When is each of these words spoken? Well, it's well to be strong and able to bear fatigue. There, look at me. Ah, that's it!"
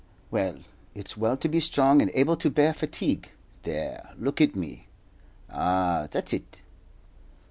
Well, 0.31 0.57
it's 0.95 1.15
well 1.15 1.37
to 1.37 1.47
be 1.47 1.59
strong 1.59 2.01
and 2.01 2.09
able 2.15 2.35
to 2.37 2.49
bear 2.49 2.73
fatigue. 2.73 3.29
There, 3.61 4.15
look 4.17 4.41
at 4.41 4.55
me. 4.55 4.87
Ah, 5.47 6.07
that's 6.09 6.33
it!" 6.33 6.61